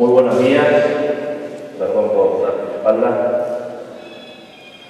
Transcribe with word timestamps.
Muy 0.00 0.12
buenos 0.12 0.42
días, 0.42 0.64
perdón 1.78 2.08
por 2.08 2.40
la 2.40 2.72
espalda. 2.72 3.46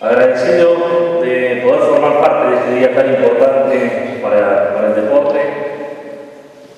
Agradecido 0.00 1.20
de 1.20 1.60
poder 1.62 1.80
formar 1.80 2.20
parte 2.22 2.48
de 2.48 2.56
este 2.56 2.74
día 2.76 2.94
tan 2.94 3.10
importante 3.10 4.20
para, 4.22 4.74
para 4.74 4.88
el 4.88 4.94
deporte. 4.94 5.40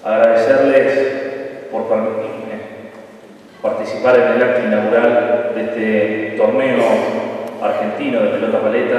Agradecerles 0.03 1.69
por 1.71 1.85
permitirme 1.85 2.91
participar 3.63 4.17
en 4.17 4.33
el 4.33 4.43
acto 4.43 4.67
inaugural 4.67 5.53
de 5.55 5.61
este 5.63 6.37
torneo 6.37 6.83
argentino 7.63 8.23
de 8.23 8.29
pelota 8.31 8.61
paleta. 8.61 8.99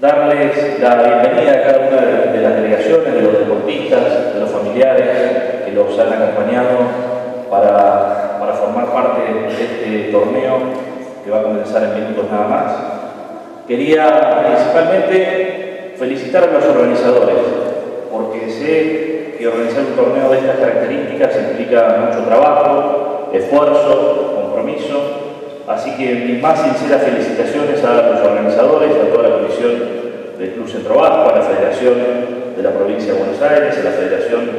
Darles 0.00 0.78
la 0.78 0.94
bienvenida 0.94 1.54
a 1.54 1.62
cada 1.64 1.88
una 1.88 2.02
de 2.30 2.40
las 2.40 2.54
delegaciones, 2.54 3.14
de 3.14 3.20
los 3.20 3.32
deportistas, 3.36 4.32
de 4.32 4.38
los 4.38 4.50
familiares 4.52 5.64
que 5.64 5.72
los 5.72 5.98
han 5.98 6.12
acompañado 6.12 6.83
este 9.48 10.10
torneo 10.10 10.58
que 11.24 11.30
va 11.30 11.40
a 11.40 11.42
comenzar 11.42 11.82
en 11.84 11.94
minutos 11.94 12.26
nada 12.30 12.48
más. 12.48 12.72
Quería 13.66 14.44
principalmente 14.46 15.94
felicitar 15.96 16.44
a 16.44 16.52
los 16.52 16.64
organizadores, 16.64 17.36
porque 18.12 18.50
sé 18.50 19.36
que 19.38 19.48
organizar 19.48 19.84
un 19.84 19.96
torneo 19.96 20.30
de 20.30 20.38
estas 20.38 20.56
características 20.58 21.36
implica 21.50 22.06
mucho 22.06 22.24
trabajo, 22.26 23.30
esfuerzo, 23.32 24.34
compromiso, 24.36 25.00
así 25.66 25.96
que 25.96 26.14
mis 26.26 26.42
más 26.42 26.60
sinceras 26.60 27.02
felicitaciones 27.02 27.82
a 27.84 28.10
los 28.10 28.20
organizadores, 28.20 28.90
a 28.90 29.12
toda 29.12 29.28
la 29.28 29.36
comisión 29.36 29.72
del 30.38 30.50
Club 30.50 30.68
Centro 30.68 30.96
Vasco, 30.96 31.30
a 31.30 31.38
la 31.38 31.42
Federación 31.42 31.94
de 32.56 32.62
la 32.62 32.70
Provincia 32.70 33.12
de 33.12 33.18
Buenos 33.18 33.40
Aires, 33.40 33.78
a 33.78 33.84
la 33.84 33.90
Federación 33.90 34.50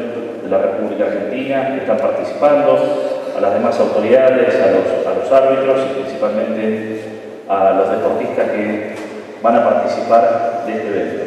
de 0.43 0.49
la 0.49 0.57
República 0.57 1.05
Argentina 1.05 1.73
que 1.73 1.81
están 1.81 1.97
participando, 1.97 3.24
a 3.35 3.41
las 3.41 3.53
demás 3.53 3.79
autoridades, 3.79 4.55
a 4.55 4.71
los, 4.71 5.31
árbitros 5.31 5.81
y 5.89 6.01
principalmente 6.01 7.01
a 7.49 7.73
los 7.73 7.91
deportistas 7.91 8.49
que 8.51 8.95
van 9.41 9.55
a 9.55 9.63
participar 9.63 10.63
de 10.65 10.73
este 10.73 10.87
evento. 10.87 11.23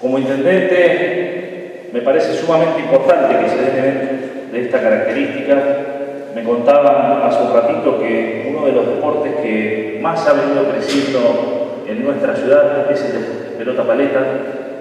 Como 0.00 0.18
intendente, 0.18 1.90
me 1.92 2.00
parece 2.00 2.34
sumamente 2.34 2.80
importante 2.80 3.38
que 3.38 3.48
se 3.48 3.56
den 3.56 4.50
de 4.52 4.60
esta 4.60 4.80
característica. 4.80 5.56
Me 6.34 6.42
contaban 6.42 7.22
hace 7.22 7.42
un 7.42 7.54
ratito 7.54 7.98
que 7.98 8.52
uno 8.54 8.66
de 8.66 8.72
los 8.72 8.86
deportes 8.86 9.34
que 9.36 9.98
más 10.02 10.26
ha 10.26 10.32
venido 10.32 10.64
creciendo 10.70 11.84
en 11.86 12.04
nuestra 12.04 12.34
ciudad 12.34 12.90
es 12.90 13.04
el 13.04 13.12
de 13.12 13.18
pelota 13.58 13.84
paleta 13.84 14.20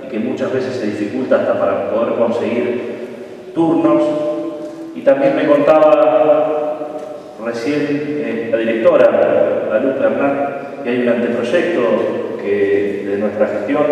y 0.03 0.07
que 0.07 0.19
muchas 0.19 0.51
veces 0.51 0.75
se 0.75 0.87
dificulta 0.87 1.37
hasta 1.37 1.59
para 1.59 1.91
poder 1.91 2.15
conseguir 2.15 3.51
turnos. 3.53 4.24
También 5.05 5.35
me 5.35 5.45
contaba 5.45 6.79
recién 7.45 8.23
eh, 8.25 8.49
la 8.51 8.57
directora, 8.57 9.67
la 9.69 9.79
Luz 9.79 10.01
Hernán, 10.01 10.81
que 10.83 10.89
hay 10.89 11.01
un 11.03 11.09
anteproyecto 11.09 11.81
que, 12.41 13.05
de 13.11 13.17
nuestra 13.19 13.45
gestión 13.45 13.83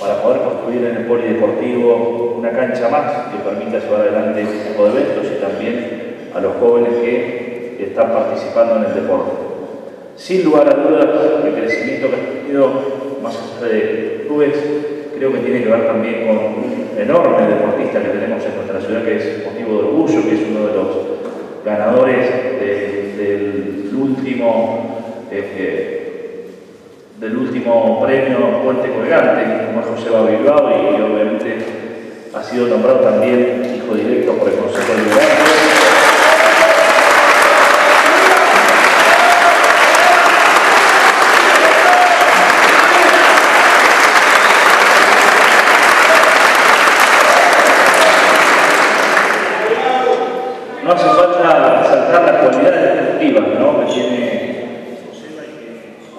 para 0.00 0.20
poder 0.20 0.42
construir 0.42 0.86
en 0.86 0.96
el 0.96 1.04
polideportivo 1.04 2.34
una 2.40 2.50
cancha 2.50 2.88
más 2.88 3.28
que 3.28 3.48
permita 3.48 3.78
llevar 3.78 4.00
adelante 4.00 4.42
este 4.42 4.70
tipo 4.70 4.88
de 4.88 4.90
eventos 4.90 5.24
y 5.24 5.40
también 5.40 6.30
a 6.34 6.40
los 6.40 6.56
jóvenes 6.56 6.94
que 6.94 7.76
están 7.78 8.10
participando 8.10 8.78
en 8.78 8.90
el 8.90 8.94
deporte. 9.02 9.30
Sin 10.16 10.44
lugar 10.44 10.68
a 10.68 10.74
dudas, 10.74 11.44
el 11.44 11.54
crecimiento 11.54 12.08
que 12.10 12.16
ha 12.16 12.42
tenido 12.42 12.72
más 13.22 13.36
allá 13.36 13.72
de 13.72 14.24
clubes 14.26 14.54
creo 15.16 15.32
que 15.32 15.38
tiene 15.38 15.62
que 15.62 15.70
ver 15.70 15.86
también 15.86 16.26
con 16.26 16.36
un 16.36 16.84
enorme 16.98 17.46
deportista 17.46 18.02
que 18.02 18.08
tenemos 18.08 18.44
en 18.44 18.56
nuestra 18.56 18.80
ciudad, 18.80 19.04
que 19.04 19.16
es 19.16 19.44
motivo 19.44 19.72
de 19.72 19.88
orgullo, 19.88 20.22
que 20.22 20.34
es 20.34 20.40
uno 20.50 20.66
de 20.66 20.74
los 20.74 20.88
ganadores 21.64 22.30
del 23.16 23.88
último 24.44 25.04
este, 25.30 26.46
del 27.18 27.36
último 27.36 28.00
premio 28.04 28.62
Puente 28.62 28.90
Colgante, 28.90 29.66
como 29.66 29.80
es 29.80 29.86
José 29.86 30.36
Bilbao, 30.36 30.70
y, 30.70 31.00
obviamente 31.00 31.66
ha 32.34 32.42
sido 32.42 32.66
nombrado 32.66 32.98
también 32.98 33.62
hijo 33.76 33.94
directo 33.94 34.32
por 34.32 34.48
el 34.48 34.56
Consejo 34.56 34.92
Liberal. 34.94 35.53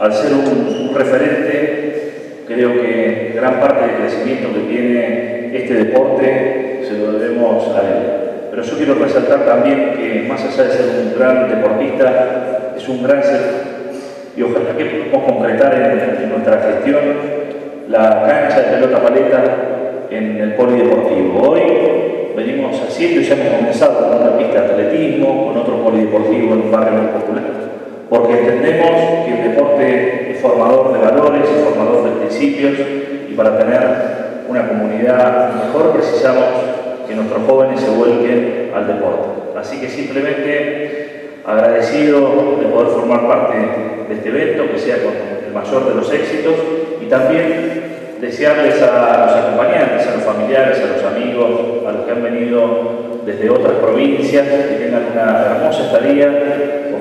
Al 0.05 0.13
ser 0.13 0.33
un, 0.33 0.93
referente, 0.93 2.43
creo 2.47 2.73
que 2.73 3.33
gran 3.35 3.59
parte 3.59 3.87
del 3.87 3.95
crecimiento 3.97 4.53
que 4.53 4.71
tiene 4.71 5.57
este 5.57 5.73
deporte 5.73 6.81
se 6.87 6.97
lo 6.99 7.13
debemos 7.13 7.67
a 7.75 7.81
él. 7.81 8.49
Pero 8.51 8.61
yo 8.61 8.77
quiero 8.77 8.93
resaltar 8.95 9.45
también 9.45 9.93
que 9.97 10.25
más 10.29 10.43
allá 10.43 10.63
de 10.63 10.69
ser 10.71 10.85
un 11.01 11.19
gran 11.19 11.49
deportista, 11.49 12.73
es 12.77 12.87
un 12.87 13.03
gran 13.03 13.23
ser 13.23 13.75
y 14.37 14.41
ojalá 14.43 14.77
que 14.77 14.85
podamos 14.85 15.31
concretar 15.31 15.73
en, 15.73 16.29
nuestra 16.29 16.61
gestión 16.61 16.99
la 17.89 18.25
cancha 18.27 18.61
de 18.61 18.75
pelota 18.75 19.01
paleta 19.01 19.43
en 20.11 20.37
el 20.39 20.53
polideportivo. 20.53 21.49
Hoy 21.49 21.61
venimos 22.35 22.79
haciendo 22.81 23.21
y 23.21 23.23
ya 23.23 23.35
hemos 23.35 23.59
comenzado 23.59 24.09
con 24.09 24.21
una 24.21 24.37
pista 24.37 24.61
de 24.61 24.67
atletismo, 24.67 25.47
con 25.47 25.57
otro 25.57 25.83
polideportivo 25.83 26.53
en 26.53 26.61
un 26.61 26.71
barrio 26.71 27.11
popular 27.11 27.34
porque 28.15 28.39
entendemos 28.39 29.25
que 29.25 29.31
el 29.33 29.51
deporte 29.51 30.31
es 30.31 30.39
formador 30.39 30.93
de 30.93 30.99
valores, 30.99 31.43
es 31.43 31.63
formador 31.63 32.05
de 32.05 32.11
principios 32.21 32.73
y 33.29 33.33
para 33.33 33.57
tener 33.57 33.81
una 34.47 34.67
comunidad 34.67 35.53
mejor 35.65 35.91
precisamos 35.91 36.45
que 37.07 37.15
nuestros 37.15 37.41
jóvenes 37.45 37.81
se 37.81 37.89
vuelquen 37.89 38.71
al 38.73 38.87
deporte. 38.87 39.57
Así 39.57 39.81
que 39.81 39.89
simplemente 39.89 41.41
agradecido 41.45 42.57
de 42.59 42.67
poder 42.67 42.87
formar 42.87 43.27
parte 43.27 43.57
de 44.07 44.13
este 44.13 44.29
evento, 44.29 44.71
que 44.71 44.79
sea 44.79 44.97
con 45.03 45.13
el 45.45 45.53
mayor 45.53 45.89
de 45.89 45.95
los 45.95 46.11
éxitos 46.11 46.55
y 47.01 47.05
también 47.05 48.17
desearles 48.21 48.81
a 48.81 49.25
los 49.25 49.35
acompañantes, 49.35 50.07
a 50.07 50.15
los 50.15 50.23
familiares, 50.23 50.79
a 50.79 50.95
los 50.95 51.03
amigos, 51.03 51.85
a 51.87 51.91
los 51.91 52.05
que 52.05 52.11
han 52.11 52.23
venido 52.23 53.14
desde 53.25 53.49
otras 53.49 53.73
provincias, 53.73 54.47
que 54.47 54.85
tengan 54.85 55.03
una 55.13 55.45
hermosa 55.45 55.83
estadía 55.83 56.29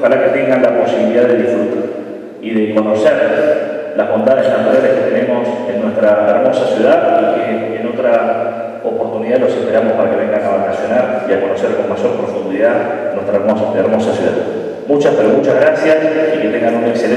ojalá 0.04 0.22
que 0.22 0.38
tengan 0.38 0.62
la 0.62 0.80
posibilidad 0.82 1.24
de 1.24 1.36
disfrutar 1.38 1.84
y 2.42 2.50
de 2.50 2.74
conocer 2.74 3.94
las 3.96 4.10
bondades 4.10 4.48
naturales 4.48 4.92
que 4.92 5.10
tenemos 5.10 5.48
en 5.66 5.80
nuestra 5.80 6.28
hermosa 6.28 6.66
ciudad 6.66 7.34
y 7.36 7.72
que 7.72 7.80
en 7.80 7.86
otra 7.86 8.80
oportunidad 8.84 9.38
los 9.38 9.54
esperamos 9.54 9.92
para 9.94 10.10
que 10.10 10.16
vengan 10.16 10.42
a 10.42 10.56
vacacionar 10.58 11.26
y 11.26 11.32
a 11.32 11.40
conocer 11.40 11.70
con 11.76 11.88
mayor 11.88 12.18
profundidad 12.18 13.14
nuestra 13.14 13.36
hermosa, 13.36 13.64
hermosa 13.78 14.12
ciudad. 14.12 14.32
Muchas, 14.86 15.14
pero 15.14 15.30
muchas 15.30 15.54
gracias 15.54 15.96
y 16.36 16.42
que 16.42 16.48
tengan 16.48 16.74
un 16.74 16.84
excelente. 16.84 17.13